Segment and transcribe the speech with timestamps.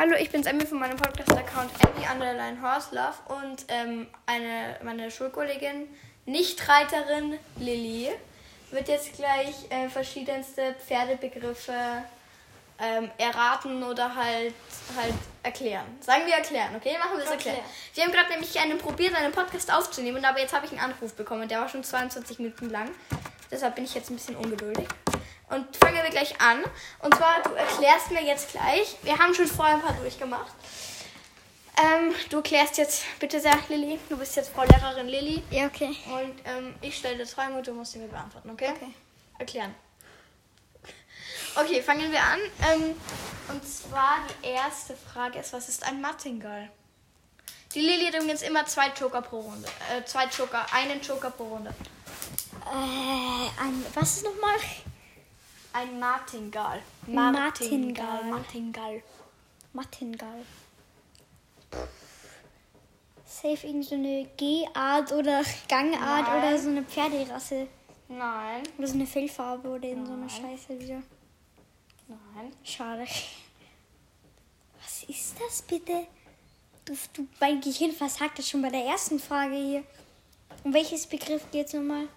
[0.00, 5.88] Hallo, ich bin's Emmy von meinem Podcast-Account Emmy Underline Horselove und ähm, eine, meine Schulkollegin,
[6.24, 8.08] Nichtreiterin Lilly,
[8.70, 11.74] wird jetzt gleich äh, verschiedenste Pferdebegriffe
[12.78, 14.54] ähm, erraten oder halt,
[14.96, 15.84] halt erklären.
[16.00, 16.96] Sagen wir erklären, okay?
[16.98, 17.56] Machen wir es erklären.
[17.56, 17.74] Erklären.
[17.92, 21.12] Wir haben gerade nämlich einen probiert, einen Podcast aufzunehmen, aber jetzt habe ich einen Anruf
[21.12, 22.88] bekommen, der war schon 22 Minuten lang.
[23.50, 24.88] Deshalb bin ich jetzt ein bisschen ungeduldig.
[25.50, 26.62] Und fangen wir gleich an.
[27.00, 28.96] Und zwar, du erklärst mir jetzt gleich.
[29.02, 30.52] Wir haben schon vorher ein paar durchgemacht.
[31.76, 33.98] Ähm, du erklärst jetzt bitte sehr, Lilly.
[34.08, 35.42] Du bist jetzt Frau Lehrerin Lilly.
[35.50, 35.96] Ja, okay.
[36.06, 38.70] Und ähm, ich stelle dir Fragen und du musst sie mir beantworten, okay?
[38.76, 38.94] Okay.
[39.38, 39.74] Erklären.
[41.56, 42.38] Okay, fangen wir an.
[42.70, 42.94] Ähm,
[43.48, 46.70] und zwar die erste Frage ist, was ist ein Martingall?
[47.74, 49.68] Die Lilly hat übrigens immer zwei Joker pro Runde.
[49.92, 51.74] Äh, zwei Joker, einen Joker pro Runde.
[52.66, 54.56] Äh, ein, was ist nochmal?
[55.72, 56.82] Ein Martingall.
[57.06, 58.24] Martingall.
[58.24, 59.02] Martingall.
[59.72, 60.44] Martingall.
[63.24, 66.38] Safe irgend so eine Gehart oder Gangart Nein.
[66.38, 67.68] oder so eine Pferderasse.
[68.08, 68.64] Nein.
[68.76, 70.28] Oder so eine Fellfarbe oder in so eine.
[70.28, 71.02] Scheiße wieder.
[72.08, 72.52] Nein.
[72.64, 73.06] Schade.
[74.82, 76.08] Was ist das bitte?
[76.84, 79.84] Du, du, mein Gehirn versagt das schon bei der ersten Frage hier.
[80.64, 82.08] Um welches Begriff geht's nochmal?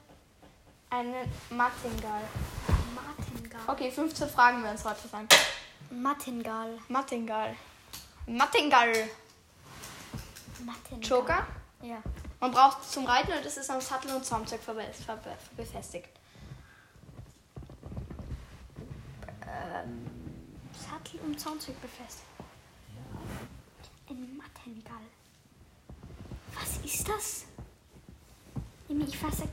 [0.90, 1.14] Ein
[1.52, 2.24] Martingall.
[3.54, 3.76] Martingall.
[3.76, 5.28] Okay, 15 Fragen werden es heute sein.
[5.92, 6.80] Martingall.
[6.88, 7.56] Martingall.
[8.26, 9.10] Martingall.
[10.66, 11.02] Martingall.
[11.02, 11.48] Joker?
[11.82, 12.02] Ja.
[12.40, 14.60] Man braucht es zum Reiten und es ist am Sattel und Zaumzeug
[15.56, 16.10] befestigt.
[19.48, 20.08] Ähm,
[20.74, 22.28] Sattel und Zaunzeug befestigt.
[24.10, 25.06] Ein Martingall.
[26.54, 27.46] Was ist das?
[28.90, 29.48] Ich fasse.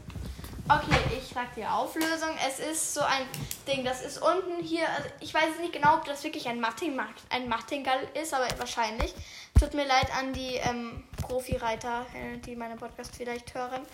[0.73, 2.31] Okay, ich sag die Auflösung.
[2.47, 3.27] Es ist so ein
[3.67, 4.89] Ding, das ist unten hier.
[4.91, 9.13] Also ich weiß nicht genau, ob das wirklich ein, Martin, ein Martingall ist, aber wahrscheinlich.
[9.59, 13.85] Tut mir leid an die ähm, Profireiter, äh, die meinen Podcast vielleicht hören.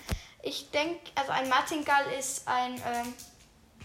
[0.43, 3.15] Ich denke, also ein Martingall ist ein ähm,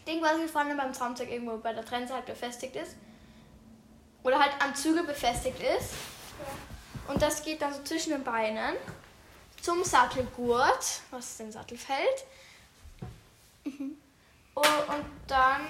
[0.05, 2.97] Ding, was hier vorne beim Zaumzeug irgendwo bei der Trense halt befestigt ist.
[4.23, 5.93] Oder halt am Zügel befestigt ist.
[7.07, 8.75] Und das geht dann so zwischen den Beinen
[9.61, 12.25] zum Sattelgurt, was den Sattel fällt.
[14.53, 15.61] Oh, und dann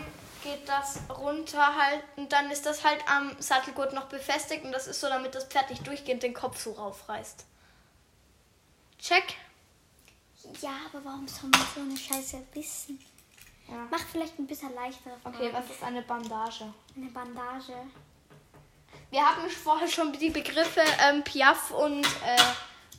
[0.44, 4.88] geht das runter halt und dann ist das halt am Sattelgurt noch befestigt und das
[4.88, 7.46] ist so, damit das Pferd nicht durchgehend den Kopf so raufreißt.
[8.98, 9.36] Check.
[10.62, 13.00] Ja, aber warum soll man so eine Scheiße wissen?
[13.68, 13.88] Ja.
[13.90, 15.12] Mach vielleicht ein bisschen leichter.
[15.24, 16.74] Okay, was ist eine Bandage?
[16.96, 17.74] Eine Bandage.
[19.12, 22.38] Wir hatten vorher schon die Begriffe ähm, Piaf und, äh,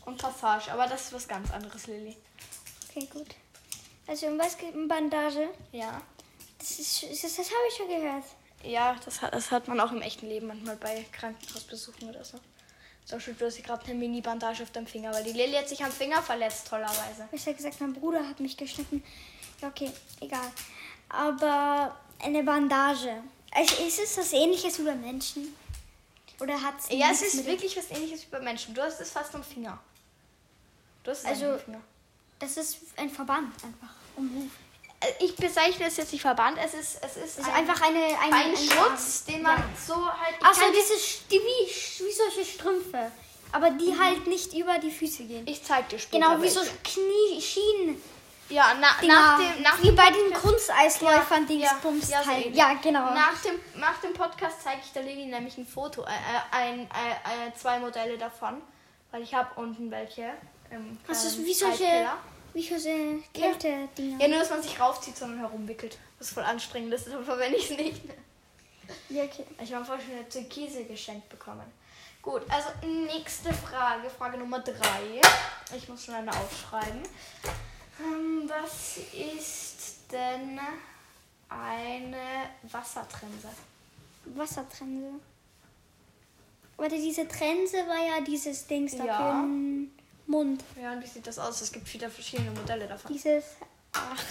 [0.04, 2.16] und Passage, aber das ist was ganz anderes, Lilly.
[2.88, 3.34] Okay, gut.
[4.06, 5.48] Also um was geht eine Bandage?
[5.72, 6.00] Ja.
[6.58, 8.24] Das ist, das, das habe ich schon gehört.
[8.64, 12.38] Ja, das hat, das hat man auch im echten Leben manchmal bei Krankenhausbesuchen oder so.
[13.04, 15.68] Zum Beispiel, du hast hier gerade eine Mini-Bandage auf deinem Finger, weil die Lilly hat
[15.68, 17.28] sich am Finger verletzt, tollerweise.
[17.32, 19.02] Ich habe gesagt, mein Bruder hat mich geschnitten.
[19.60, 19.90] Ja, okay,
[20.20, 20.52] egal.
[21.08, 23.22] Aber eine Bandage.
[23.50, 25.54] Also ist es was ähnliches wie bei Menschen?
[26.40, 28.72] Oder hat es Ja, es ist wirklich was ähnliches wie bei Menschen.
[28.74, 29.78] Du hast es fast am Finger.
[31.02, 31.80] Du hast es Also- am Finger.
[32.42, 33.94] Das ist ein Verband einfach.
[34.16, 34.50] Um,
[35.00, 38.04] Äh, Ich bezeichne es jetzt nicht Verband, es ist, es ist, es ist einfach eine,
[38.20, 39.64] eine ein Schutz, den man Ja.
[39.86, 40.34] so halt.
[40.42, 43.10] Achso, kann- diese Sch- die wie, wie solche Strümpfe.
[43.52, 45.46] Aber die halt nicht über die Füße gehen.
[45.46, 46.26] Ich zeig dir später.
[46.30, 46.74] Genau, wie so welche.
[46.82, 48.02] Knieschienen.
[48.48, 49.14] Ja, na, Dinger.
[49.14, 49.62] nach dem.
[49.62, 52.42] Nach wie dem bei den Kunsteisläufern, Ja, Dingsbums ja, ja, so Teil.
[52.42, 52.56] ähnlich.
[52.58, 53.14] Ja, genau.
[53.14, 56.10] Nach dem, nach dem Podcast zeige ich der Lilly nämlich ein Foto, äh, äh,
[56.50, 58.60] ein, äh, äh, zwei Modelle davon,
[59.10, 60.32] weil ich habe unten welche.
[60.70, 62.16] Im Das ist wie solche, Reitkeller.
[62.54, 64.20] Wie solche Kälte-Dinger.
[64.20, 65.98] Ja, nur dass man sich raufzieht, sondern herumwickelt.
[66.18, 68.00] Was voll anstrengend ist, aber verwende ich es nicht.
[69.08, 69.44] Ja, okay.
[69.62, 71.64] Ich habe vorhin schon eine Türkise geschenkt bekommen.
[72.20, 75.20] Gut, also nächste Frage, Frage Nummer drei.
[75.76, 77.02] Ich muss schon eine aufschreiben.
[78.00, 80.60] Ähm, was ist denn
[81.48, 83.48] eine Wassertrense?
[84.26, 85.14] Wassertrense.
[86.76, 89.16] Warte, diese Trense war ja dieses Dings da Ja.
[89.18, 90.62] für den Mund.
[90.80, 91.60] Ja, und wie sieht das aus?
[91.60, 93.12] Es gibt viele verschiedene Modelle davon.
[93.12, 93.44] Dieses.
[93.92, 94.24] Ach.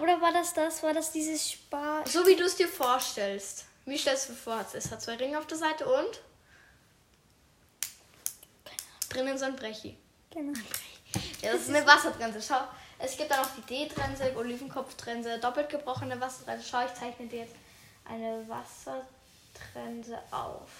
[0.00, 0.82] Oder war das das?
[0.82, 2.06] War das dieses Spar.
[2.06, 3.64] So wie du es dir vorstellst.
[3.86, 4.64] Wie stellst du vor?
[4.72, 6.20] Es hat zwei Ringe auf der Seite und
[9.08, 9.96] drinnen so ein Brechi.
[10.30, 10.58] Genau.
[11.42, 12.42] Ja, das ist eine Wassertrense.
[12.42, 12.60] Schau,
[12.98, 16.66] es gibt da noch die D-Trense, Olivenkopftrense, doppelt gebrochene Wassertrense.
[16.68, 17.54] Schau, ich zeichne dir jetzt
[18.04, 20.70] eine Wassertrense auf.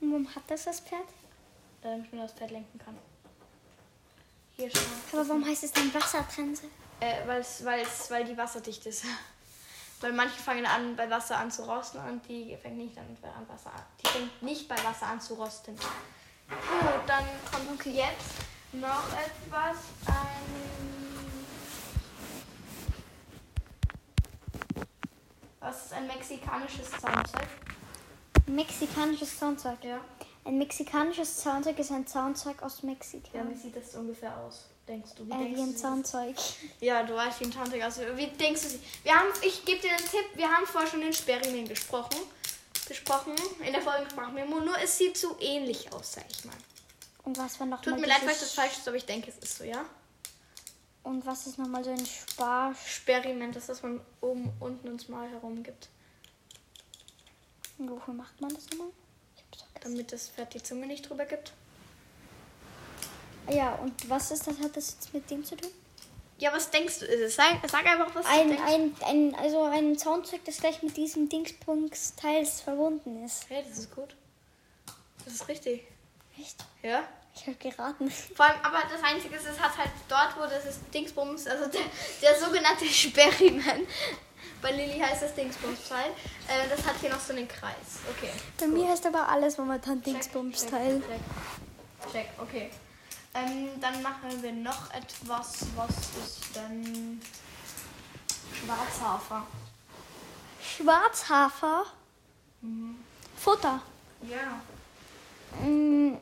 [0.00, 1.06] Und warum hat das das Pferd?
[1.82, 2.96] Damit man das Pferd lenken kann.
[4.56, 4.80] Hier schau.
[5.12, 6.64] Aber warum heißt es dann Wassertrense?
[7.00, 9.04] Äh, weil's, weil's, weil die wasserdicht ist.
[10.00, 13.48] Weil manche fangen an, bei Wasser an zu rosten und die fängt nicht an, an
[13.48, 13.82] Wasser an.
[14.00, 15.74] Die fängt nicht bei Wasser an zu rosten.
[15.74, 18.34] Gut, dann kommt jetzt
[18.74, 19.76] noch etwas.
[20.06, 20.78] Ein
[25.60, 27.48] Was ist ein mexikanisches Zaunzeug?
[28.46, 29.82] Mexikanisches Zaunzeug.
[29.82, 30.00] Ja.
[30.48, 33.36] Ein mexikanisches Zaunzeug ist ein Zaunzeug aus Mexiko.
[33.36, 34.64] Ja, wie sieht das ungefähr aus?
[34.88, 35.26] Denkst du?
[35.26, 36.36] Wie äh, denkst wie ein du, Zaunzeug.
[36.80, 38.06] Ja, du weißt, wie ein Zaunzeug aussieht.
[38.16, 38.68] Wie denkst du?
[38.70, 40.24] sie- Wir haben, ich gebe dir einen Tipp.
[40.36, 42.16] Wir haben vorher schon den Sperrriemen gesprochen.
[42.88, 43.34] Besprochen.
[43.62, 46.56] In der Folge sprachen wir nur, nur es sieht so ähnlich aus, sag ich mal.
[47.24, 49.30] Und was war noch Tut mir leid, falls dieses- das falsch ist, aber ich denke,
[49.30, 49.84] es ist so, ja?
[51.02, 52.74] Und was ist nochmal so ein Spar...
[52.74, 55.88] Sperrriemen, das was man oben, unten und mal herum gibt.
[57.76, 58.88] Wofür macht man das nochmal?
[59.80, 61.52] Damit das Pferd die Zunge nicht drüber gibt.
[63.50, 64.58] Ja, und was ist das?
[64.58, 65.70] Hat das jetzt mit dem zu tun?
[66.38, 67.06] Ja, was denkst du?
[67.06, 67.36] Ist es?
[67.36, 68.62] Sag, sag einfach, was du Ein, denkst.
[68.66, 73.46] ein, ein, also ein Zaunzeug, das gleich mit diesem Dingspunktsteils verbunden ist.
[73.48, 74.14] Hey, das ist gut.
[75.24, 75.82] Das ist richtig.
[76.38, 76.64] Echt?
[76.82, 77.02] Ja?
[77.34, 78.10] Ich habe geraten.
[78.36, 81.66] Vor allem, aber das Einzige ist, es hat halt dort, wo das ist Dingsbums, also
[81.68, 81.82] der,
[82.22, 83.86] der sogenannte Sperrriemen.
[84.62, 86.10] Bei Lilly heißt das Dingsbums-Teil.
[86.48, 88.00] Äh, das hat hier noch so einen Kreis.
[88.16, 88.30] Okay.
[88.58, 91.00] Bei mir heißt aber alles momentan Dingsbumsteil.
[91.00, 91.10] Check,
[92.02, 92.28] check, check.
[92.40, 92.70] okay.
[93.34, 95.66] Ähm, dann machen wir noch etwas.
[95.76, 97.20] Was ist denn
[98.54, 99.46] Schwarzhafer?
[100.62, 101.86] Schwarzhafer.
[103.36, 103.82] Futter.
[104.28, 104.60] Ja,
[105.64, 106.16] Mm,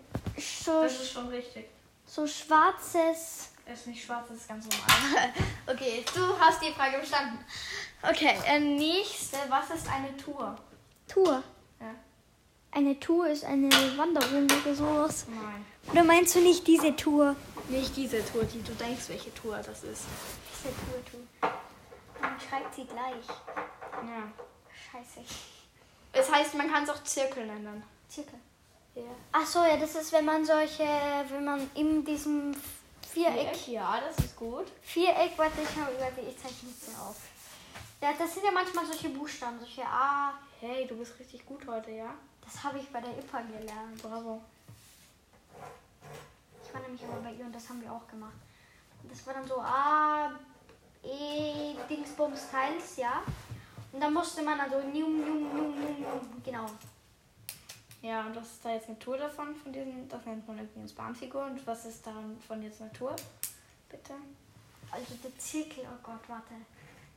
[0.65, 1.67] so, das ist schon richtig.
[2.07, 3.49] so schwarzes.
[3.69, 5.33] Es ist nicht schwarz, das ist ganz normal.
[5.67, 7.45] okay, du hast die Frage bestanden.
[8.01, 9.39] Okay, äh, nächste.
[9.49, 10.57] Was ist eine Tour?
[11.09, 11.43] Tour.
[11.81, 11.95] Ja.
[12.71, 15.27] Eine Tour ist eine Wanderung oder sowas.
[15.29, 15.67] Nein.
[15.91, 17.35] Oder meinst du nicht diese Tour?
[17.69, 20.05] Nicht diese Tour, die du denkst, welche Tour das ist.
[20.53, 21.51] Diese Tour, Tour.
[22.21, 23.27] Man schreibt sie gleich.
[23.27, 24.31] Ja.
[24.93, 25.27] Scheiße.
[26.13, 27.83] Es heißt, man kann es auch Zirkel nennen.
[28.09, 28.39] Zirkel.
[28.95, 29.03] Ja.
[29.33, 30.87] Ach so, ja, das ist, wenn man solche,
[31.31, 32.55] wenn man in diesem
[33.17, 34.67] Viereck, Ja, das ist gut.
[34.83, 37.17] Viereck, warte, ich, hab- warte, ich zeichne es auf.
[38.03, 40.35] Ja, das sind ja manchmal solche Buchstaben, solche A.
[40.61, 42.13] Hey, du bist richtig gut heute, ja?
[42.45, 44.03] Das habe ich bei der IPA gelernt.
[44.03, 44.43] Bravo.
[46.63, 48.35] Ich war nämlich immer bei ihr und das haben wir auch gemacht.
[49.03, 50.33] Und das war dann so A,
[51.03, 53.23] E, Dingsbums, Teils, ja.
[53.93, 56.67] Und dann musste man also nium, nium, nium, nium, genau.
[58.07, 59.53] Ja, und was ist da jetzt eine Tour davon?
[59.57, 61.45] Von diesen, das nennt man übrigens Bahnfigur.
[61.47, 63.17] Und was ist daran von jetzt eine Tour?
[63.89, 64.15] Bitte?
[64.93, 66.55] Also der Zirkel, oh Gott, warte.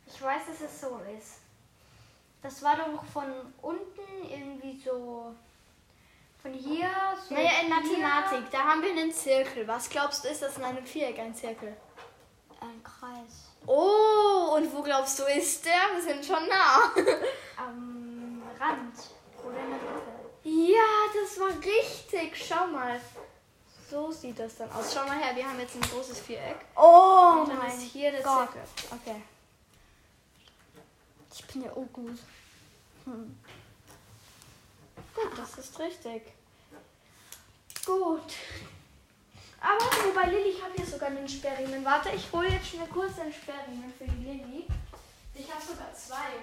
[0.08, 1.42] Ich weiß, dass es so ist.
[2.42, 3.26] Das war doch von
[3.62, 5.36] unten irgendwie so.
[6.42, 6.90] Von hier
[7.28, 7.36] so.
[7.36, 9.68] Naja, in hier, Mathematik, da haben wir einen Zirkel.
[9.68, 11.78] Was glaubst du, ist das in einem Viereck, ein Zirkel?
[12.62, 13.52] Ein Kreis.
[13.68, 15.72] Oh, und wo glaubst du, ist der?
[15.94, 16.92] Wir sind schon nah.
[17.58, 18.96] Am Rand.
[19.46, 19.99] Oder in der.
[20.50, 22.48] Ja, das war richtig.
[22.48, 23.00] Schau mal.
[23.90, 24.94] So sieht das dann aus.
[24.94, 26.58] Schau mal her, wir haben jetzt ein großes Viereck.
[26.76, 28.50] Oh Und dann ist hier der Gott.
[28.52, 28.62] Zirkel.
[28.92, 29.22] Okay.
[31.34, 32.20] Ich bin ja auch gut.
[33.06, 33.40] Hm.
[35.16, 36.24] Gut, das ist richtig.
[37.86, 38.34] Gut.
[39.62, 41.84] Aber wobei Lilly, ich habe hier sogar einen Sperrriemen.
[41.84, 44.68] Warte, ich hole jetzt schnell kurz einen Sperrriemen für die Lilly.
[45.34, 46.40] Ich habe sogar zwei.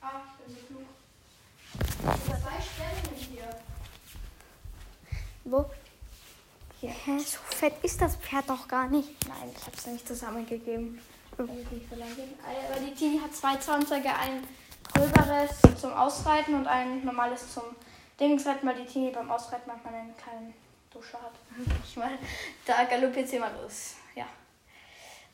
[0.00, 1.01] Ah, ich bin so klug.
[2.02, 3.48] Sperrriemen hier.
[5.44, 5.70] Wo?
[6.80, 9.08] Hä, so fett ist das Pferd doch gar nicht.
[9.28, 11.00] Nein, ich habe es nicht zusammengegeben.
[11.36, 11.48] Geht.
[11.92, 14.46] Aber die Tini hat zwei Zaunzeuge, ein
[14.92, 17.62] größeres zum Ausreiten und ein normales zum
[18.20, 20.54] Dingsreiten, weil die Tini beim Ausreiten manchmal einen kleinen
[20.92, 21.32] Dusche hat.
[21.84, 22.18] Ich meine,
[22.66, 23.94] da galoppiert sie mal los.
[24.14, 24.26] Ja.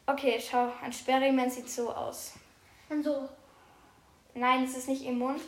[0.06, 2.34] Okay, schau, ein Sperrriemen sieht so aus.
[2.88, 3.28] Und so.
[4.34, 5.40] Nein, es ist nicht im Mund.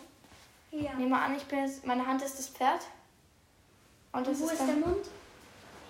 [0.70, 0.94] Ja.
[0.94, 2.82] Nehmen wir an, ich bin jetzt, meine Hand ist das Pferd.
[4.12, 5.06] Und das Wo ist ist dann der Mund?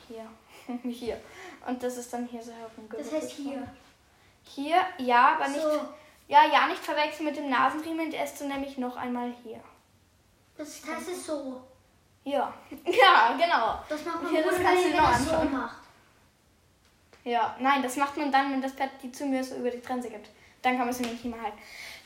[0.09, 0.27] hier.
[0.91, 1.21] hier.
[1.67, 3.67] Und das ist dann hier so dem Das heißt hier.
[4.43, 5.61] Hier, ja, aber nicht.
[5.63, 5.81] So.
[6.29, 9.61] Ja, ja, nicht verwechseln mit dem Nasenriemen, der ist so nämlich noch einmal hier.
[10.57, 11.61] Das heißt es so.
[12.25, 12.53] Ja,
[12.85, 13.79] ja, genau.
[13.89, 15.53] Das macht man Hier, gut, das wenn kannst du man noch das so anschauen.
[15.53, 15.77] macht.
[17.25, 20.09] Ja, nein, das macht man dann, wenn das Pferd die Zunge so über die Trense
[20.09, 20.29] gibt.
[20.63, 21.59] Dann kann man sie nämlich nicht mehr halten.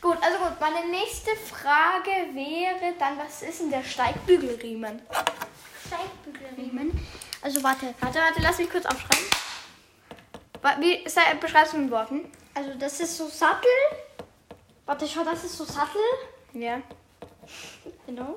[0.04, 5.00] Gut, also gut, meine nächste Frage wäre dann, was ist denn der Steigbügelriemen?
[5.86, 6.92] Steigbügelriemen.
[7.40, 7.94] Also warte.
[8.00, 9.24] Warte, warte, lass mich kurz aufschreiben.
[10.80, 11.02] Wie
[11.40, 12.30] beschreibst du mit Worten?
[12.52, 13.70] Also das ist so Sattel.
[14.84, 16.02] Warte, schau, das ist so Sattel.
[16.52, 16.82] Ja.
[18.04, 18.36] Genau.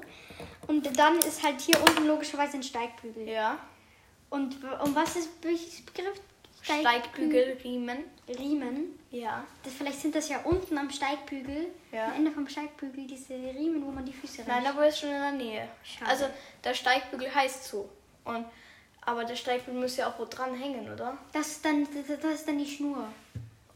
[0.67, 3.27] Und dann ist halt hier unten logischerweise ein Steigbügel.
[3.27, 3.57] Ja.
[4.29, 6.17] Und, und was ist welches Begriff?
[6.67, 8.03] Steigbügelriemen.
[8.27, 9.00] Riemen.
[9.12, 9.45] Ja.
[9.63, 12.07] Das, vielleicht sind das ja unten am Steigbügel, Ja.
[12.07, 14.67] am Ende vom Steigbügel, diese Riemen, wo man die Füße Nein, rein.
[14.67, 15.67] aber ist schon in der Nähe.
[15.83, 16.12] Schade.
[16.12, 16.25] Also
[16.63, 17.89] der Steigbügel heißt so.
[18.25, 18.45] Und,
[19.01, 21.17] aber der Steigbügel muss ja auch wo dran hängen, oder?
[21.31, 23.07] Das ist dann, das, das ist dann die Schnur.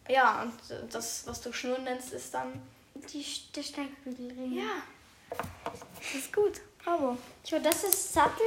[0.10, 0.54] Ja, und
[0.94, 2.62] das, was du Schnur nennst, ist dann.
[3.14, 4.54] Die, der Steigbügelriemen.
[4.58, 4.84] Ja.
[5.98, 6.60] Das ist gut.
[6.84, 7.18] Bravo.
[7.44, 8.44] So, das ist Sattel,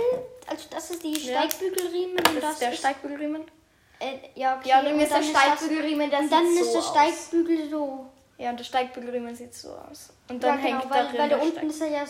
[0.47, 1.49] also das ist die Ja.
[1.49, 3.45] Steigbügelriemen und Das, das ist der Steigbügelriemen.
[4.01, 4.69] Äh, ja, okay.
[4.69, 6.83] Ja, und dann und ist der Steigbügelriemen, der Und dann ist so der.
[6.83, 8.07] Steigbügel so.
[8.39, 10.11] Ja, und der Steigbügelriemen sieht so aus.
[10.29, 12.05] Und Ja, dann genau, hängt weil, weil da der unten Steig- ist er ja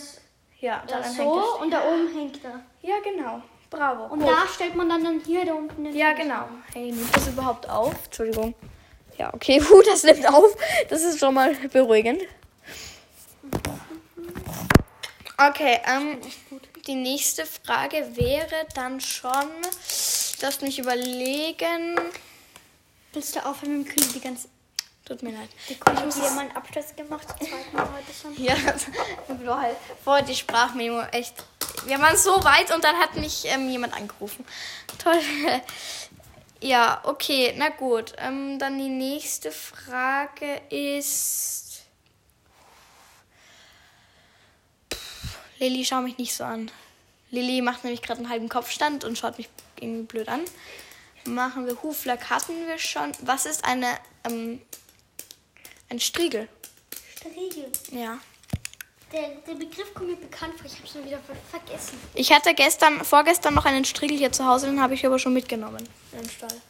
[0.61, 2.61] Ja, ja, daran hängt der so Steig- und da oben hängt er.
[2.83, 3.43] Ja, genau.
[3.71, 4.05] Bravo.
[4.13, 4.29] Und Gut.
[4.31, 6.21] da stellt man dann, dann hier da unten den Ja, Fuß.
[6.23, 6.49] genau.
[6.73, 7.95] Hey, nimmt das überhaupt auf?
[8.05, 8.55] Entschuldigung.
[9.19, 10.57] Ja, okay, gut, das nimmt auf.
[10.89, 12.23] Das ist schon mal beruhigend.
[15.37, 16.19] Okay, ähm,
[16.87, 19.33] die nächste Frage wäre dann schon,
[20.45, 21.99] lass mich überlegen.
[23.15, 24.49] Willst du aufhören mit dem Kühl die ganze...
[25.07, 25.49] Tut mir leid.
[25.69, 28.35] Die Kuh hat wieder mal einen Abschluss gemacht, zweiten Mal heute schon.
[28.43, 28.57] Ja,
[29.47, 31.35] war halt vor die Sprachmemo echt.
[31.85, 34.45] Wir waren so weit und dann hat mich ähm, jemand angerufen.
[35.03, 35.21] Toll.
[36.61, 38.15] Ja, okay, na gut.
[38.17, 41.83] Ähm, dann die nächste Frage ist.
[45.59, 46.71] Lilly, schau mich nicht so an.
[47.35, 49.49] Lilly macht nämlich gerade einen halben Kopfstand und schaut mich
[49.81, 50.41] irgendwie blöd an.
[51.27, 53.13] Machen wir Huflack hatten wir schon.
[53.23, 53.89] Was ist eine
[54.25, 54.61] ähm,
[55.89, 56.49] ein Striegel?
[57.17, 57.71] Striegel.
[57.93, 58.19] Ja.
[59.13, 61.99] Der, der Begriff kommt mir bekannt vor, ich habe schon wieder ver vergessen.
[62.15, 65.33] Ich hatte gestern, vorgestern noch einen Striegel hier zu Hause, den habe ich aber schon
[65.33, 65.89] mitgenommen.
[66.13, 66.61] In den Stall.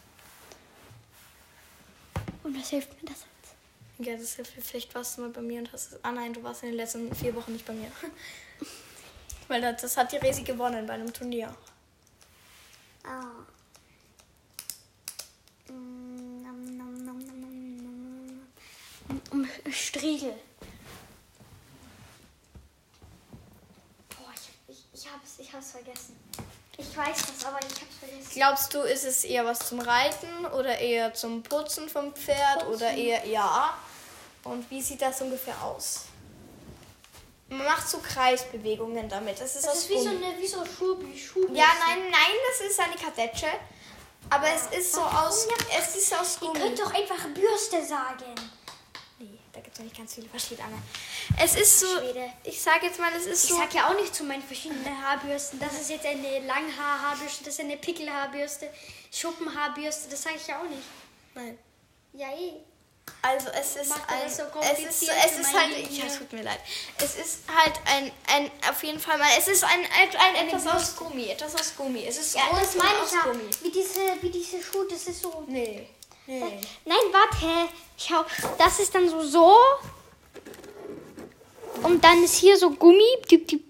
[2.43, 4.07] Und was hilft mir das jetzt?
[4.07, 5.99] Ja, das hilft dir vielleicht warst du mal bei mir und hast.
[6.03, 7.91] Ah nein, du warst in den letzten vier Wochen nicht bei mir.
[9.49, 11.55] Weil das, das hat die Resi gewonnen bei einem Turnier.
[13.05, 13.25] Ah.
[15.71, 16.25] Mm,
[19.31, 20.35] um Striegel.
[24.09, 26.17] Boah, ich, ich, ich hab's, ich hab's vergessen.
[26.77, 28.31] Ich weiß das, aber ich hab's vergessen.
[28.33, 32.75] Glaubst du, ist es eher was zum Reiten oder eher zum Putzen vom Pferd Putzen.
[32.75, 33.77] oder eher ja?
[34.45, 36.07] Und wie sieht das ungefähr aus?
[37.49, 39.41] Man macht so Kreisbewegungen damit.
[39.41, 41.57] Das ist Das ist wie so eine, wie so Schubi, Schubi.
[41.59, 43.49] Ja, nein, nein, das ist eine Kadetsche.
[44.31, 45.47] Aber es ist so aus.
[45.79, 46.59] Es ist aus Ihr Gummi.
[46.61, 48.35] könnt doch einfach Bürste sagen.
[49.19, 50.79] Nee, da gibt es nicht ganz viele verschiedene.
[51.39, 51.87] Es ist so.
[51.99, 52.31] Schwede.
[52.43, 53.57] Ich sage jetzt mal, es ist Ich so.
[53.59, 55.61] sag ja auch nicht zu meinen verschiedenen Haarbürsten.
[55.61, 58.71] Das ist jetzt eine Langhaar-Haarbürste, das ist eine Pickelhaarbürste,
[59.13, 60.83] Schuppenhaarbürste, das sage ich ja auch nicht.
[61.35, 61.59] Nein.
[62.15, 62.55] Ja, eh.
[63.23, 66.59] Also es ist ein, so es ist, es ist halt, ja, tut mir leid.
[66.99, 70.67] Es ist halt ein, ein, auf jeden Fall mal, es ist ein, ein, ein etwas
[70.67, 72.05] aus Gummi, etwas aus Gummi.
[72.07, 73.23] Es ist Ja, das meine aus ich ja.
[73.23, 73.45] Gummi.
[73.63, 75.43] Wie diese, wie diese Schuhe, das ist so.
[75.47, 75.89] Nee.
[76.27, 76.61] Nee.
[76.85, 77.71] Nein, warte.
[77.97, 78.25] Schau,
[78.59, 79.57] das ist dann so so.
[81.83, 83.09] Und dann ist hier so Gummi.
[83.31, 83.61] Dup, dup,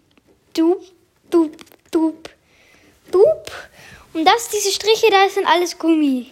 [0.53, 0.83] dup,
[1.31, 1.57] dup,
[1.93, 2.31] dup,
[3.13, 3.53] dup.
[4.15, 6.31] Und das, diese Striche, da sind alles Gummi.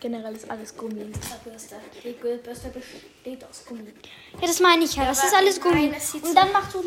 [0.00, 1.74] Generell ist alles Gummi in dieser Bürste.
[2.04, 3.92] Die Bürste besteht aus Gummi.
[4.40, 5.04] Ja, das meine ich ja.
[5.06, 5.88] Das ist alles Gummi.
[5.88, 6.82] nein, Und so- dann machst du.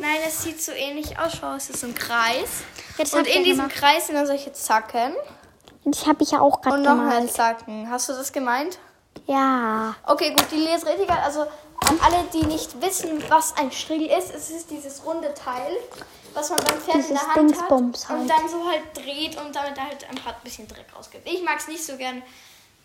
[0.00, 1.32] Nein, es sieht so ähnlich aus.
[1.40, 2.64] Schau, es ist ein Kreis.
[2.98, 3.76] Ja, das und in diesem gemacht.
[3.76, 5.14] Kreis sind dann solche Zacken.
[5.84, 7.24] Das habe ich ja auch gerade Und noch gemalt.
[7.24, 7.88] mehr Zacken.
[7.88, 8.78] Hast du das gemeint?
[9.28, 9.94] Ja.
[10.04, 11.08] Okay, gut, die ist richtig.
[11.08, 15.72] Also an alle, die nicht wissen, was ein Striegel ist, es ist dieses runde Teil,
[16.34, 18.42] was man beim Pferd in Dieses der Hand Dingsbums hat und halt.
[18.42, 21.26] dann so halt dreht und damit halt ein paar bisschen Dreck rausgibt.
[21.28, 22.22] Ich mag es nicht so gern,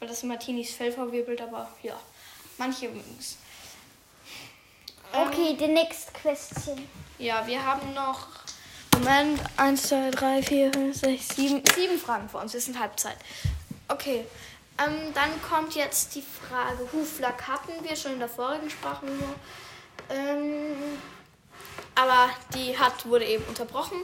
[0.02, 1.98] weil das Martinis Fell verwirbelt, aber ja,
[2.58, 3.38] manche mögen es.
[5.14, 6.88] Okay, the next question.
[7.20, 8.26] Ja, wir haben noch,
[8.96, 12.54] Moment, 1, 2, 3, 4, 5, 6, 7, 7 Fragen vor uns.
[12.54, 13.18] Wir sind Halbzeit.
[13.90, 14.26] Okay,
[14.80, 19.36] ähm, dann kommt jetzt die Frage, Huflack hatten wir schon in der vorigen Sprachmemo.
[20.10, 20.98] Ähm,
[21.94, 24.02] aber die hat, wurde eben unterbrochen.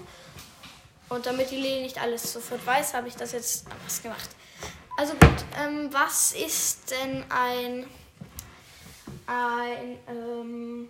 [1.09, 4.29] Und damit die Lili nicht alles sofort weiß, habe ich das jetzt anders gemacht.
[4.97, 7.85] Also gut, ähm, was ist denn ein,
[9.27, 10.89] ein, ähm,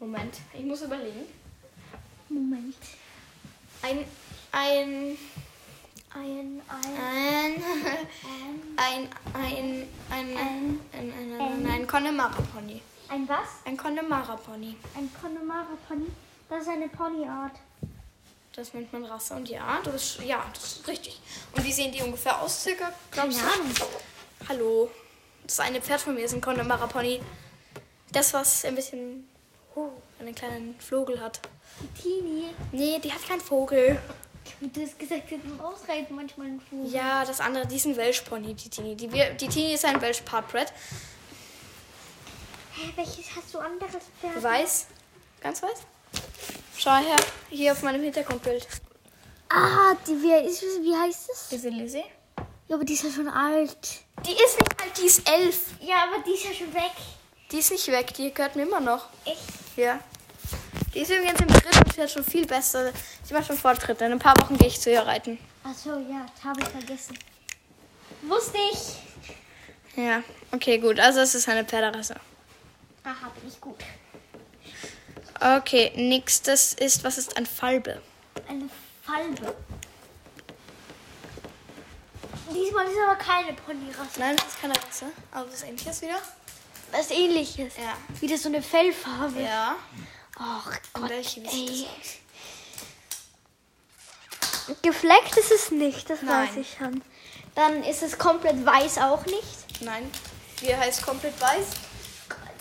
[0.00, 1.20] Moment, ich muss überlegen.
[2.28, 2.74] Moment.
[3.82, 4.04] Ein,
[4.50, 5.16] ein,
[6.14, 7.62] Ein, ein, ein,
[8.76, 12.82] ein, ein, ein, ein, ein, ein, ein, ein, ein Connemara-Pony.
[13.08, 13.48] ein was?
[13.64, 14.76] Ein Connemara-Pony.
[14.96, 16.08] Ein Connemara Pony.
[16.48, 17.52] Das ist eine Ponyart.
[18.54, 21.18] Das nennt man Rasse und ja, das ist, ja, das ist richtig.
[21.56, 22.92] Und wie sehen die ungefähr aus, circa?
[23.10, 23.60] Glaubst Keine du?
[23.60, 23.74] Ahnung.
[24.48, 24.90] Hallo.
[25.44, 27.20] Das eine Pferd von mir ist ein Connemara-Pony.
[28.12, 29.26] Das, was ein bisschen,
[29.74, 29.88] oh,
[30.20, 31.40] einen kleinen Vogel hat.
[32.00, 32.50] Tini.
[32.72, 33.98] Nee, die hat keinen Vogel.
[34.60, 36.92] Du hast gesagt, sie sind ausreiten manchmal ein Vogel.
[36.92, 38.94] Ja, das andere, die ist ein Welshpony, die Tini.
[38.96, 40.70] Die, die Tini ist ein Welsh Partbred.
[42.74, 44.42] Hä, welches hast du anderes Pferd?
[44.42, 44.88] Weiß.
[45.40, 45.86] Ganz weiß.
[46.76, 47.16] Schau her,
[47.50, 48.66] hier auf meinem Hintergrundbild.
[49.48, 51.48] Ah, die, wer ist, wie heißt es?
[51.50, 52.04] Diese Lizzie.
[52.68, 53.76] Ja, aber die ist ja schon alt.
[54.26, 55.58] Die ist nicht alt, die ist elf.
[55.80, 56.92] Ja, aber die ist ja schon weg.
[57.50, 59.08] Die ist nicht weg, die gehört mir immer noch.
[59.26, 59.42] Echt?
[59.76, 60.00] Ja.
[60.94, 62.92] Die ist übrigens im Griff und fährt schon viel besser.
[63.22, 64.04] Sie macht schon Fortschritte.
[64.04, 65.38] In ein paar Wochen gehe ich zu ihr reiten.
[65.64, 67.18] Ach so, ja, habe ich vergessen.
[68.22, 70.02] Wusste ich.
[70.02, 70.98] Ja, okay, gut.
[70.98, 72.16] Also es ist eine Pferderasse.
[73.04, 73.78] Aha, bin ich gut.
[75.42, 78.00] Okay, nächstes ist, was ist ein Falbe?
[78.48, 78.68] Eine
[79.04, 79.56] Falbe.
[82.54, 84.20] Diesmal ist aber keine Ponyrasse.
[84.20, 85.06] Nein, das ist keine Rasse.
[85.32, 86.20] Aber was ähnliches wieder?
[86.92, 87.74] Was ähnliches.
[87.76, 87.96] Ja.
[88.20, 89.40] Wieder so eine Fellfarbe.
[89.40, 89.74] Ja.
[90.38, 91.86] Ach Und Gott, welche, ey.
[94.82, 96.48] Gefleckt ist es nicht, das Nein.
[96.48, 97.02] weiß ich schon.
[97.56, 99.80] Dann ist es komplett weiß auch nicht.
[99.80, 100.08] Nein.
[100.60, 101.66] Wie heißt komplett weiß?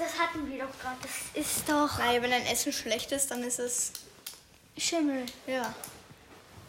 [0.01, 0.97] Das hatten wir doch gerade.
[1.03, 3.91] Das ist doch Naja, wenn ein Essen schlecht ist, dann ist es.
[4.75, 5.25] Schimmel.
[5.45, 5.75] Ja.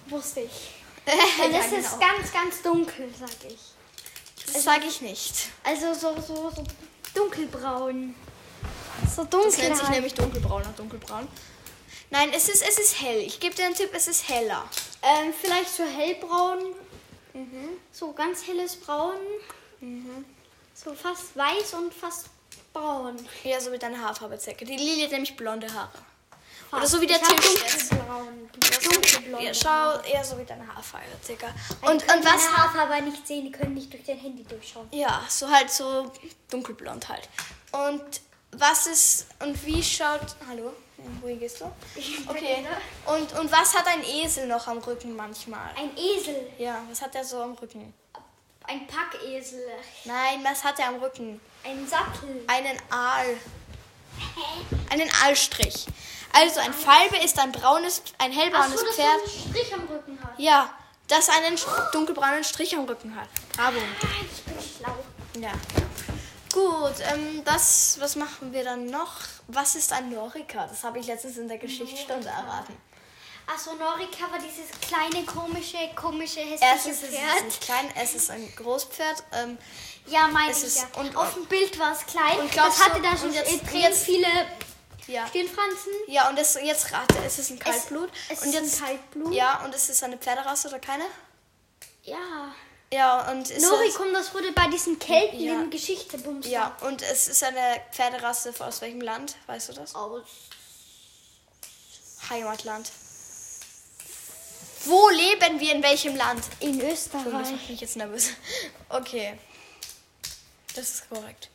[0.07, 0.71] Wusste ich.
[1.07, 1.17] Dann
[1.53, 1.99] ja, ist es genau.
[1.99, 4.53] ganz, ganz dunkel, sag ich.
[4.53, 5.49] Das sage ich nicht.
[5.65, 6.65] Also so, so, so
[7.15, 8.15] dunkelbraun.
[9.15, 9.65] So Das dunkel.
[9.65, 11.27] nennt sich nämlich dunkelbraun und dunkelbraun.
[12.11, 13.21] Nein, es ist, es ist hell.
[13.21, 14.69] Ich gebe dir einen Tipp, es ist heller.
[15.03, 16.75] ähm, vielleicht so hellbraun.
[17.93, 19.17] So ganz helles Braun.
[20.75, 22.27] So fast weiß und fast
[22.73, 23.17] braun.
[23.45, 24.65] Ja, so wie deine Haarfarbe, Zecke.
[24.65, 25.91] Die Lili hat nämlich blonde Haare.
[26.73, 27.93] Oder so wie der Ich Tisch jetzt.
[27.93, 28.51] dunkelbraun.
[28.83, 29.43] Dunkelblond.
[29.43, 31.49] Ja, schau eher so wie deine Haarfarbe, circa.
[31.83, 32.49] Und, Und, was?
[32.57, 34.89] Haarfarbe nicht sehen, die können nicht durch dein Handy durchschauen.
[34.91, 36.11] Ja, so halt so
[36.51, 37.29] dunkelblond halt.
[37.73, 40.35] Und was ist und wie schaut.
[40.49, 40.73] Hallo?
[41.21, 41.65] Wohin gehst du?
[42.29, 42.65] Okay.
[43.07, 45.71] Und, und was hat ein Esel noch am Rücken manchmal?
[45.77, 47.93] Ein Esel, Ja, was hat er so am Rücken?
[48.67, 49.61] Ein Packesel,
[50.05, 51.41] Nein, was hat er am Rücken?
[51.65, 52.43] ein Sattel.
[52.47, 53.37] Einen Aal.
[54.91, 55.87] Einen Aalstrich.
[56.33, 59.07] Also ein Falbe ist ein braunes, ein hellbraunes Achso, dass Pferd.
[59.25, 60.39] du einen Strich am Rücken hat.
[60.39, 60.71] Ja,
[61.09, 61.59] das einen
[61.93, 63.29] dunkelbraunen Strich am Rücken hat.
[63.57, 63.79] Bravo.
[64.33, 64.97] Ich bin schlau.
[65.39, 65.53] Ja.
[66.53, 69.21] Gut, ähm, das, was machen wir dann noch?
[69.49, 70.67] Was ist ein Norika?
[70.67, 72.77] Das habe ich letztens in der Geschichtsstunde erraten.
[73.47, 77.43] Achso, Norika war dieses kleine, komische, komische, hässliche Erstens ist es Pferd.
[77.43, 79.25] ein klein, es ist ein Großpferd.
[79.33, 79.59] Ähm,
[80.07, 81.01] Ja, meine Es ich ist- ja.
[81.01, 82.41] und- Auf dem Bild war es klein.
[82.41, 84.27] Und glaubst das hatte du- da jetzt- extrem jetzt- viele
[85.07, 85.27] ja.
[85.29, 85.93] Stirnfransen.
[86.09, 88.11] Ja, und es, jetzt rate, es ist ein Kaltblut.
[88.29, 89.33] es und ist ein jetzt, Kaltblut?
[89.35, 91.05] Ja, und es ist eine Pferderasse oder keine?
[92.03, 92.53] Ja.
[92.93, 95.55] Ja, und ist Noricum, das wurde bei diesen Kelten Ja.
[95.55, 96.43] in Geschichte bumsen.
[96.43, 99.37] es, ja, und es ist eine Pferderasse aus welchem Land?
[99.47, 99.95] Weißt du das?
[99.95, 100.23] Aus.
[102.29, 102.91] Heimatland.
[104.85, 106.45] Wo leben wir in welchem Land?
[106.61, 107.33] In Oh, das Österreich.
[107.33, 108.31] macht mich jetzt nervös.
[108.89, 109.39] Okay.
[110.75, 111.51] Das ist korrekt.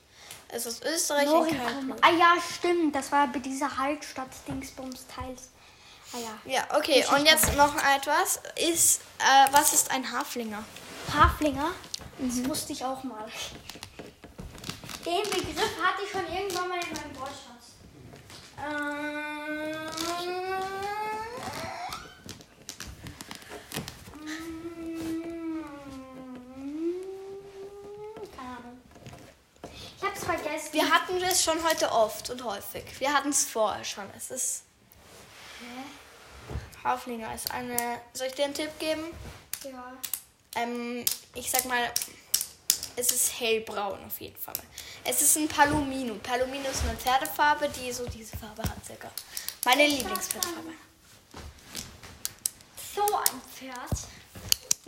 [0.50, 1.58] Es ist Österreich ein Noricum.
[1.60, 1.98] Kaltblut.
[2.02, 2.96] Ah ja, stimmt.
[2.96, 5.50] Das war bei dieser Haltstadt Dingsbums-Teils.
[6.14, 6.52] Ah ja.
[6.54, 7.06] Ja, okay.
[7.14, 8.40] Und jetzt noch etwas.
[8.56, 10.64] Ist, äh, was ist ein Haflinger?
[11.14, 11.72] Haflinger.
[12.20, 13.26] Das wusste ich auch mal.
[15.06, 17.76] Den Begriff hatte ich schon irgendwann mal in meinem Wortschatz.
[18.58, 19.88] Ähm,
[28.36, 28.80] Keine Ahnung.
[29.98, 30.74] Ich hab's vergessen.
[30.74, 32.84] Wir hatten es schon heute oft und häufig.
[33.00, 34.06] Wir hatten es vorher schon.
[34.16, 34.64] Es ist.
[36.84, 38.02] Haflinger ist eine.
[38.14, 39.04] Soll ich dir einen Tipp geben?
[39.64, 39.98] ja.
[40.56, 41.92] Ähm, ich sag mal,
[42.96, 44.56] es ist hellbraun auf jeden Fall.
[45.04, 46.16] Es ist ein Palomino.
[46.16, 49.12] Palomino ist eine Pferdefarbe, die so diese Farbe hat, circa.
[49.66, 50.74] Meine Lieblingspferdefarbe.
[52.96, 54.08] So ein Pferd.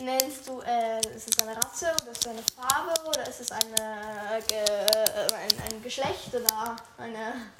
[0.01, 3.51] Nennst du, äh, ist es eine Rasse oder ist es eine Farbe oder ist es
[3.51, 7.51] eine, äh, äh, ein, ein Geschlecht oder eine.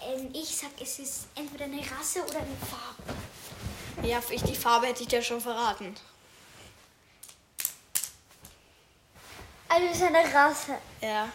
[0.00, 3.14] Ähm, ich sag, es ist entweder eine Rasse oder eine Farbe.
[4.02, 5.94] Ja, ich, die Farbe hätte ich dir schon verraten.
[9.68, 10.76] Also es ist eine Rasse.
[11.00, 11.28] Ja.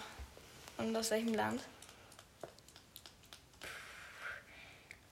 [0.78, 1.62] Und aus welchem Land?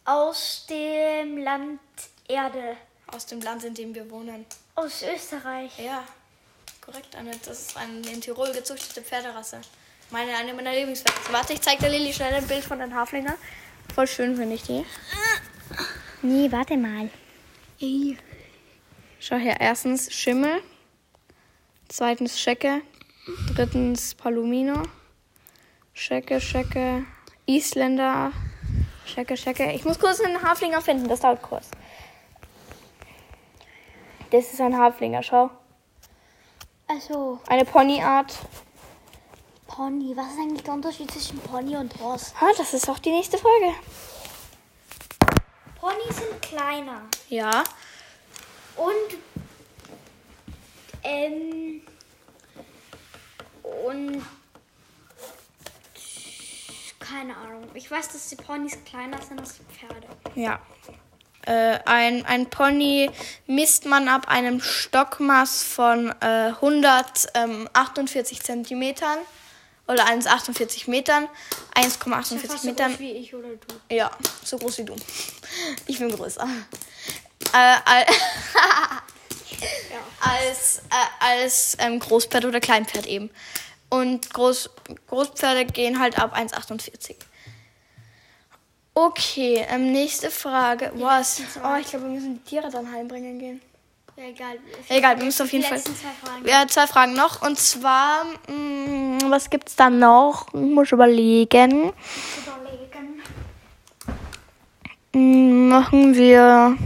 [0.03, 1.79] Aus dem Land
[2.27, 2.75] Erde.
[3.13, 4.45] Aus dem Land, in dem wir wohnen.
[4.75, 5.71] Aus Österreich.
[5.77, 6.03] Ja,
[6.81, 7.49] korrekt, Annette.
[7.49, 9.61] Das ist eine in Tirol gezüchtete Pferderasse.
[10.09, 11.19] Meine, eine meiner Lieblingspferde.
[11.31, 13.35] Warte, ich zeig der Lilly schnell ein Bild von den Haflinger.
[13.93, 14.83] Voll schön finde ich die.
[16.23, 17.09] Nee, warte mal.
[17.79, 18.17] Ey.
[19.19, 20.61] Schau her, erstens Schimmel,
[21.87, 22.81] zweitens Schecke,
[23.55, 24.83] drittens Palomino,
[25.93, 27.05] Schecke, Schecke,
[27.45, 28.31] Isländer,
[29.05, 29.71] Schecke, Schecke.
[29.71, 31.69] Ich muss kurz einen Haflinger finden, das dauert kurz.
[34.33, 35.51] Das ist ein Haflinger, schau.
[36.87, 38.33] Also, Eine Ponyart.
[39.67, 40.17] Pony.
[40.17, 42.33] Was ist eigentlich der Unterschied zwischen Pony und Ross?
[42.41, 43.75] Ah, das ist auch die nächste Frage.
[45.79, 47.03] Ponys sind kleiner.
[47.29, 47.63] Ja.
[48.75, 49.19] Und,
[51.03, 51.83] ähm,
[53.85, 54.25] und,
[56.99, 57.67] keine Ahnung.
[57.75, 60.07] Ich weiß, dass die Ponys kleiner sind als die Pferde.
[60.33, 60.59] Ja.
[61.45, 63.09] Äh, ein, ein Pony
[63.47, 69.17] misst man ab einem Stockmaß von äh, 148 Zentimetern
[69.87, 71.27] oder 1,48 Metern,
[71.75, 72.91] 1,48 Fast so Metern.
[72.91, 73.95] groß wie ich oder du.
[73.95, 74.09] Ja,
[74.43, 74.95] so groß wie du.
[75.87, 76.47] Ich bin größer.
[77.53, 78.05] Äh, al-
[80.21, 83.29] als äh, als ähm, Großpferd oder Kleinpferd eben.
[83.89, 84.69] Und Groß,
[85.07, 87.15] Großpferde gehen halt ab 1,48.
[88.95, 90.91] Okay, ähm, nächste Frage.
[90.95, 91.41] Was?
[91.63, 93.61] Oh, ich glaube, wir müssen die Tiere dann heimbringen gehen.
[94.15, 94.57] Ja, egal.
[94.89, 95.81] Egal, wir müssen auf jeden Fall.
[95.81, 96.47] zwei Fragen.
[96.47, 97.41] Ja, zwei Fragen noch.
[97.41, 100.47] Und zwar, mh, was gibt's da noch?
[100.53, 101.91] Ich muss überlegen.
[102.37, 103.23] Überlegen.
[105.13, 106.77] Mm, Machen wir.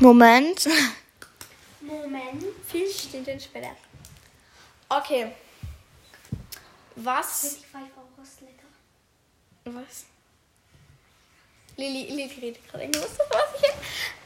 [0.00, 0.66] Moment.
[1.82, 2.44] Moment.
[2.66, 3.68] Viel steht denn später.
[4.88, 5.32] Okay.
[6.96, 7.58] Was?
[9.66, 10.04] Was?
[11.76, 13.78] Lili, Lili redet gerade irgendwas vor sich hin.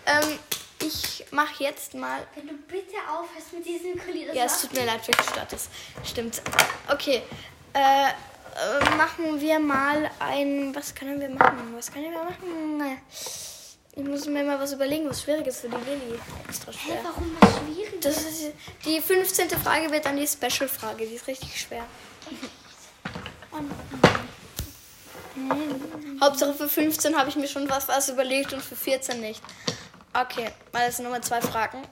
[0.06, 0.38] Ähm,
[0.82, 2.26] ich mache jetzt mal.
[2.34, 5.68] Wenn du bitte aufhörst mit diesem Kuli, Ja, es tut mir leid, wirklich stört es.
[6.04, 6.42] Stimmt.
[6.88, 7.22] Okay.
[7.72, 10.74] Äh, äh, machen wir mal ein.
[10.74, 11.74] Was können wir machen?
[11.76, 12.98] Was können wir machen?
[13.92, 16.18] Ich muss mir mal was überlegen, was schwierig ist für die Lilly.
[16.48, 17.00] Extra schwer.
[17.02, 18.00] warum was schwierig?
[18.00, 18.52] Das ist,
[18.84, 19.50] die 15.
[19.50, 21.06] Frage wird dann die Special-Frage.
[21.06, 21.84] Die ist richtig schwer.
[23.50, 23.70] Und,
[26.20, 29.42] Hauptsache für 15 habe ich mir schon was, was überlegt und für 14 nicht.
[30.12, 31.82] Okay, weil es sind nochmal zwei Fragen.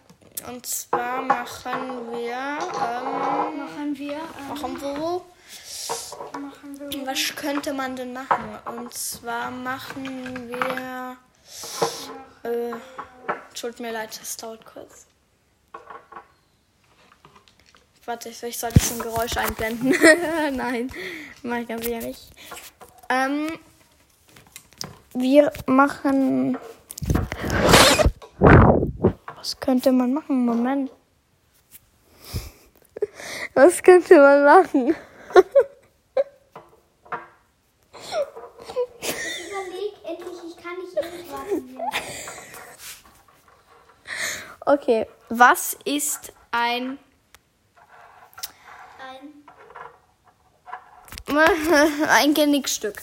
[0.47, 2.59] Und zwar machen wir.
[2.79, 5.23] Ähm, machen wir, ähm, machen wir.
[6.40, 7.07] machen wir.
[7.07, 8.59] Was könnte man denn machen?
[8.66, 11.16] Und zwar machen wir.
[12.42, 12.75] Äh,
[13.55, 15.07] tut mir leid, das dauert kurz.
[18.05, 19.90] Warte, ich sollte so ein Geräusch einblenden.
[20.57, 20.90] Nein,
[21.42, 22.31] mach ich ganz sicher nicht.
[23.11, 23.49] Ähm,
[25.14, 26.59] wir machen.
[29.37, 30.44] Was könnte man machen?
[30.44, 30.90] Moment.
[33.55, 34.94] Was könnte man machen?
[39.49, 40.97] Überleg endlich, ich kann nicht
[41.66, 41.85] hier.
[44.66, 46.99] Okay, was ist ein
[51.29, 53.03] Ein, ein Genickstück?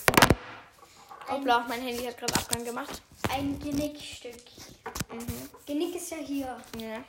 [1.28, 3.02] Hoppla, mein Handy hat gerade Abgang gemacht.
[3.30, 4.36] ein Genickstück.
[5.66, 6.58] Genick ist ja hier.
[6.78, 7.04] Ja.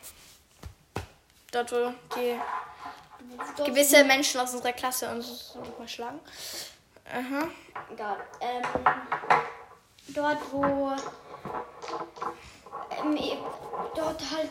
[1.50, 2.37] Dort, wo die
[3.57, 6.20] Dort gewisse Menschen aus unserer Klasse uns so mal schlagen.
[7.11, 7.48] Aha.
[7.92, 8.16] Egal.
[8.40, 8.62] Ähm,
[10.09, 10.92] dort, wo.
[12.98, 13.18] Ähm,
[13.94, 14.50] dort halt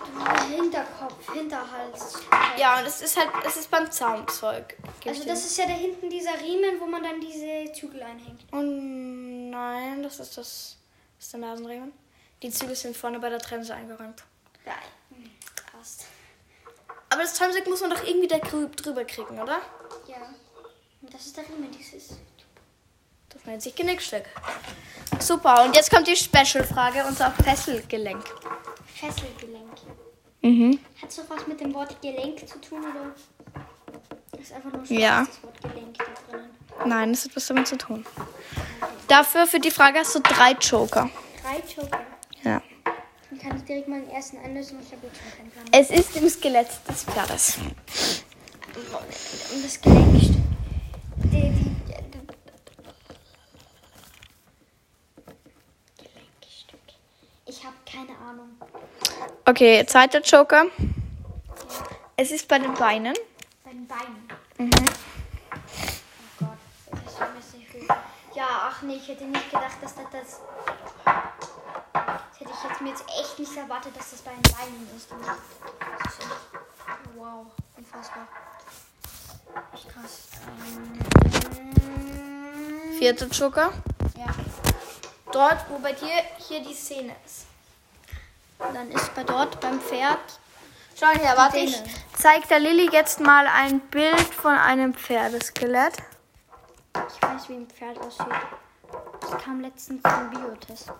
[0.50, 2.20] Hinterkopf, Hinterhals.
[2.58, 4.76] Ja, und es ist halt, es ist beim Zaumzeug.
[5.06, 8.42] Also das ist ja da hinten dieser Riemen, wo man dann diese Zügel einhängt.
[8.52, 10.78] Oh nein, das ist das,
[11.18, 11.92] das ist der Nasenriemen.
[12.42, 14.24] Die Züge sind vorne bei der Trense eingeräumt.
[14.66, 14.74] Ja,
[15.10, 15.32] hm,
[15.72, 16.06] passt.
[17.10, 19.62] Aber das Zaumzeug muss man doch irgendwie da drü- drüber kriegen, oder?
[20.08, 20.18] Ja.
[21.02, 22.18] Und das ist der Riemen, dieses.
[23.46, 24.24] Das nennt sich Genickstück.
[25.20, 28.24] Super, und jetzt kommt die Special-Frage, unser Fesselgelenk.
[28.96, 29.70] Fesselgelenk.
[30.42, 30.80] Mhm.
[31.00, 34.40] Hat es doch was mit dem Wort Gelenk zu tun, oder?
[34.40, 35.26] Ist einfach nur Ja.
[35.26, 36.50] das Wort Gelenk da drinnen.
[36.86, 38.04] Nein, das hat was damit zu tun.
[39.08, 41.10] Dafür für die Frage hast du drei Joker.
[41.44, 42.00] Drei Joker.
[42.44, 42.62] Ja.
[43.30, 45.66] Dann kann ich direkt mal den ersten einlösen, ich habe jetzt schon keinen Plan.
[45.72, 47.58] Es ist im Skelett des Pferdes.
[49.54, 50.36] Um das Gelenkstück.
[51.18, 52.26] Die, die, die,
[55.98, 56.80] Gelenkstück.
[57.46, 58.50] Ich habe keine Ahnung.
[59.48, 60.66] Okay, zweiter Joker.
[62.18, 63.14] Es ist bei den Beinen.
[63.64, 64.28] Bei den Beinen.
[64.58, 64.72] Mhm.
[66.40, 66.58] Oh Gott,
[66.92, 67.88] das ist schon nicht viel.
[68.34, 70.40] Ja, ach nee, ich hätte nicht gedacht, dass das das.
[71.06, 75.12] Das hätte ich jetzt mir jetzt echt nicht erwartet, dass das bei den Beinen ist.
[75.12, 76.30] Das ist echt.
[77.16, 77.46] Wow,
[77.78, 78.28] unfassbar.
[79.74, 80.28] Echt krass.
[81.56, 81.74] Ähm,
[82.98, 83.72] Vierter Joker.
[84.18, 84.26] ja.
[85.32, 87.46] Dort, wo bei dir hier die Szene ist.
[88.60, 90.20] Dann ist bei dort beim Pferd.
[90.98, 91.82] Schau her, warte, ich
[92.18, 95.94] zeig der Lilly jetzt mal ein Bild von einem Pferdeskelett.
[96.94, 98.26] Ich weiß, wie ein Pferd aussieht.
[99.20, 100.92] Das kam letztens zum Biotest.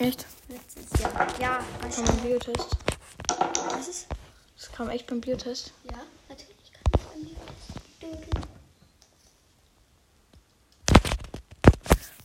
[0.00, 0.26] Echt?
[0.48, 1.26] Letztes Jahr.
[1.40, 2.10] Ja, weiß Kam ich.
[2.10, 2.76] beim Biotest.
[3.70, 4.08] Was ist?
[4.56, 5.72] Das kam echt beim Biotest.
[5.84, 8.16] Ja, natürlich kann ich bei mir.
[8.16, 8.42] Dödel.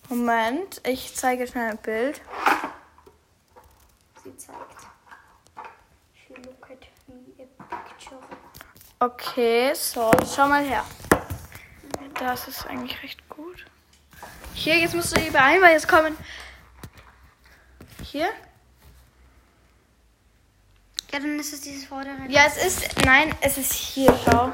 [0.09, 2.21] Moment, ich zeige schnell ein Bild.
[4.33, 4.87] Sie zeigt.
[6.13, 8.19] She look at me a picture.
[8.99, 10.85] Okay, so, schau mal her.
[12.19, 13.65] Das ist eigentlich recht gut.
[14.53, 16.17] Hier, jetzt musst du überall, weil jetzt kommen.
[18.01, 18.29] Hier?
[21.11, 22.17] Ja, dann ist es dieses vordere.
[22.29, 23.05] Ja, es ist.
[23.05, 24.51] Nein, es ist hier, schau.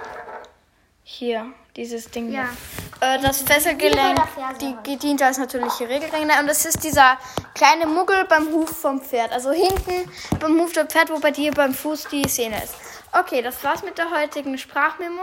[1.03, 2.31] Hier, dieses Ding.
[2.31, 2.49] Ja.
[2.49, 2.88] hier.
[3.01, 4.19] Äh, das Fesselgelenk,
[4.59, 6.33] die gedient als natürliche Regelringe.
[6.39, 7.17] Und das ist dieser
[7.53, 9.31] kleine Muggel beim Huf vom Pferd.
[9.31, 12.75] Also hinten beim Huf der Pferd, wo bei dir beim Fuß die Sehne ist.
[13.11, 15.21] Okay, das war's mit der heutigen Sprachmemo.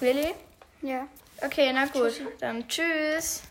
[0.00, 0.34] Willi?
[0.82, 1.06] Ja.
[1.42, 2.20] Okay, na gut.
[2.40, 3.42] Dann tschüss.